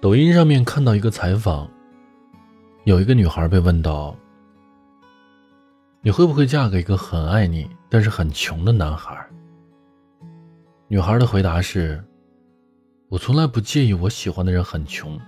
[0.00, 1.68] 抖音上面看到一个采访，
[2.84, 4.16] 有一个女孩被问到
[6.00, 9.26] ：“你会不会嫁给一个很爱你但是很穷的男孩？”
[10.86, 12.02] 女孩的回答是
[13.10, 15.18] ：“我从来不介意我喜欢的人很穷，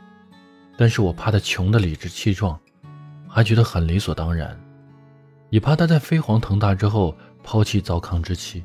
[0.77, 2.57] 但是我怕他穷的理直气壮，
[3.29, 4.57] 还觉得很理所当然，
[5.48, 7.12] 也怕他在飞黄腾达之后
[7.43, 8.64] 抛弃糟糠之妻。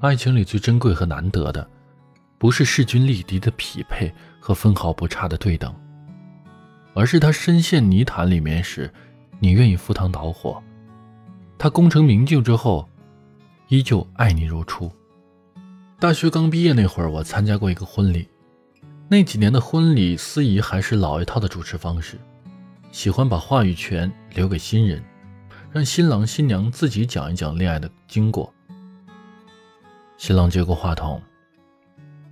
[0.00, 1.66] 爱情里最珍贵和难得的。”
[2.38, 5.74] 不是势均力敌的匹配和分毫不差的对等，
[6.94, 8.92] 而是他深陷泥潭里面时，
[9.38, 10.62] 你愿意赴汤蹈火；
[11.58, 12.88] 他功成名就之后，
[13.68, 14.92] 依旧爱你如初。
[15.98, 18.28] 大学刚毕业那会儿，我参加过一个婚礼，
[19.08, 22.18] 那几年的婚礼司仪还是老一套的主持方式，
[22.92, 25.02] 喜欢把话语权留给新人，
[25.72, 28.52] 让新郎新娘自己讲一讲恋爱的经过。
[30.18, 31.20] 新郎接过话筒。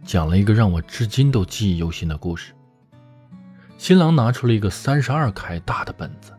[0.05, 2.53] 讲了一个让我至今都记忆犹新的故事。
[3.79, 6.33] 新郎拿出了一个三十二开大的本子，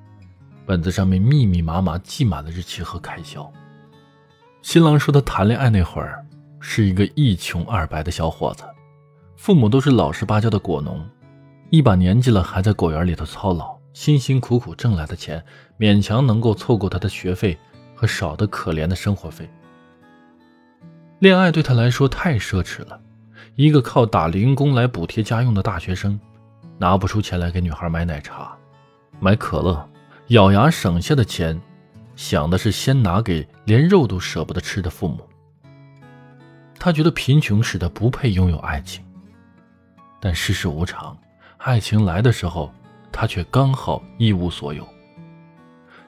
[0.65, 3.51] 本子上面密密麻麻记满了日期和开销。
[4.61, 6.25] 新郎说他谈恋爱那会儿
[6.59, 8.63] 是一个一穷二白的小伙子，
[9.35, 11.03] 父母都是老实巴交的果农，
[11.69, 15.43] 一把年纪了还在果园里头操劳，辛辛苦苦挣来的钱
[15.77, 17.57] 勉强能够凑够他的学费
[17.95, 19.49] 和少得可怜的生活费。
[21.19, 22.99] 恋爱对他来说太奢侈了。
[23.55, 26.19] 一个靠打零工来补贴家用的大学生，
[26.77, 28.53] 拿不出钱来给女孩买奶茶、
[29.17, 29.89] 买可乐，
[30.27, 31.59] 咬牙省下的钱，
[32.17, 35.25] 想的是先拿给连肉都舍不得吃的父母。
[36.77, 39.01] 他觉得贫穷使他不配拥有爱情，
[40.19, 41.17] 但世事无常，
[41.55, 42.69] 爱情来的时候，
[43.09, 44.85] 他却刚好一无所有。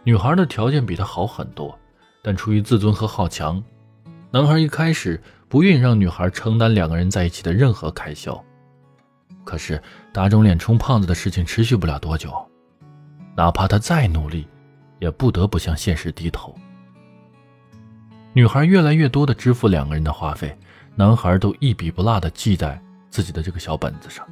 [0.04, 1.80] 女孩的条件比他好很多，
[2.22, 3.64] 但出于自尊和好强，
[4.32, 5.24] 男孩一开始。
[5.50, 8.44] 不愿让女孩承担两个人在一起的任何开销，
[9.44, 9.82] 可是
[10.12, 12.34] 打肿脸充胖子的事情持续不了多久，
[13.36, 14.46] 哪怕他再努力，
[15.00, 16.54] 也不得不向现实低头。
[18.34, 20.56] 女孩越来越多的支付两个人的花费，
[20.96, 22.80] 男孩都一笔不落的记在
[23.10, 24.28] 自己的这个小本子上。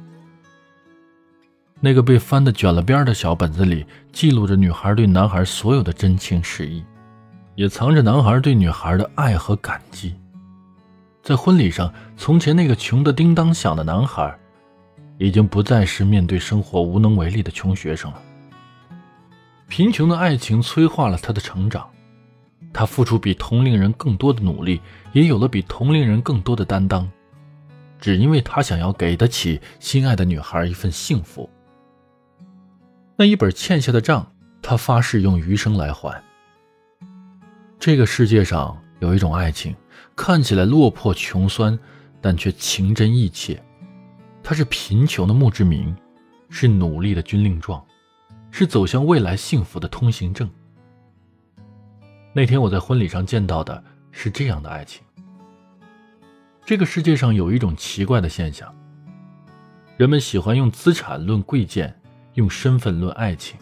[1.80, 6.84] 那个被翻的卷了边的小本子里，记录着女孩对男孩所有的真情实意，
[7.54, 10.14] 也藏着男孩对女孩的爱和感激。
[11.26, 14.32] 在婚礼上，从前那个穷得叮当响的男孩，
[15.18, 18.22] 已经不再是面对生活无能为力的穷学生了。
[19.66, 21.90] 贫穷的爱情催化了他的成长，
[22.72, 24.80] 他付出比同龄人更多的努力，
[25.12, 27.10] 也有了比同龄人更多的担当，
[27.98, 31.50] 只因为他想要给得起心爱的女孩一份幸福。
[33.16, 34.24] 那一本欠下的账，
[34.62, 36.22] 他发誓用余生来还。
[37.80, 39.74] 这个世界上有一种爱情。
[40.14, 41.78] 看起来落魄穷酸，
[42.20, 43.62] 但却情真意切。
[44.42, 45.94] 他是贫穷的墓志铭，
[46.48, 47.84] 是努力的军令状，
[48.50, 50.48] 是走向未来幸福的通行证。
[52.32, 55.02] 那天我在婚礼上见到的是这样的爱情。
[56.64, 58.74] 这个世界上有一种奇怪的现象：
[59.96, 61.98] 人们喜欢用资产论贵贱，
[62.34, 63.58] 用身份论爱情。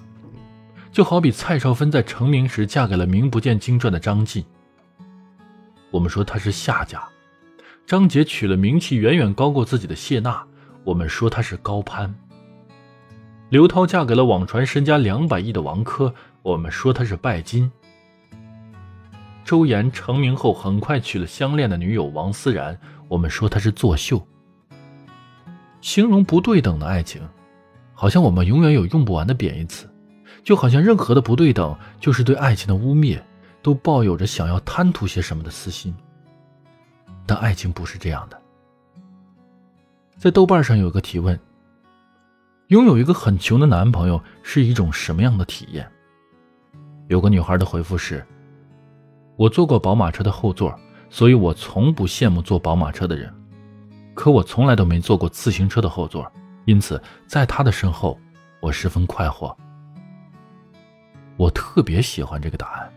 [0.90, 4.44] 就好比蔡少芬在成名时嫁给了名不见经传的张晋。
[5.94, 7.00] 我们说他是下家，
[7.86, 10.44] 张杰娶了名气远远高过自己的谢娜，
[10.82, 12.12] 我们说他是高攀。
[13.48, 16.12] 刘涛嫁给了网传身家两百亿的王珂，
[16.42, 17.70] 我们说他是拜金。
[19.44, 24.20] 周岩成名后很快娶了相恋的女友王思然，我们说他是作秀。
[25.80, 27.22] 形容不对等的爱情，
[27.92, 29.88] 好像我们永远有用不完的贬义词，
[30.42, 33.20] 就好像任何的不对等就是对爱情的污蔑。
[33.64, 35.96] 都抱有着想要贪图些什么的私心，
[37.24, 38.38] 但爱情不是这样的。
[40.18, 41.40] 在豆瓣上有个提问：
[42.66, 45.90] 拥有一个很穷的男朋友是一种什么样的体验？
[47.08, 48.22] 有个女孩的回复是：
[49.36, 53.32] 我坐过宝马车的后座，所以我从不羡慕坐宝马车的人。
[54.12, 56.30] 可我从来都没坐过自行车的后座，
[56.66, 58.20] 因此在他的身后，
[58.60, 59.56] 我十分快活。
[61.38, 62.92] 我特别喜欢这个答案。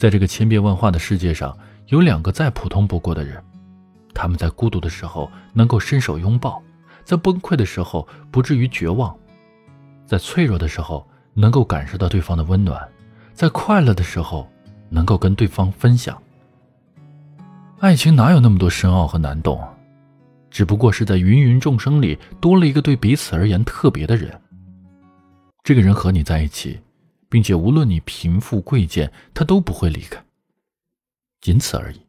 [0.00, 1.54] 在这个千变万化的世界上，
[1.88, 3.38] 有两个再普通不过的人，
[4.14, 6.58] 他们在孤独的时候能够伸手拥抱，
[7.04, 9.14] 在崩溃的时候不至于绝望，
[10.06, 12.80] 在脆弱的时候能够感受到对方的温暖，
[13.34, 14.50] 在快乐的时候
[14.88, 16.16] 能够跟对方分享。
[17.78, 19.62] 爱情哪有那么多深奥和难懂，
[20.50, 24.32] 只不过是在芸芸众生里多了一个对彼此而言特别的人。
[25.62, 26.80] 这个人和你在一起。
[27.30, 30.22] 并且无论你贫富贵贱，他都不会离开，
[31.40, 32.00] 仅此而已。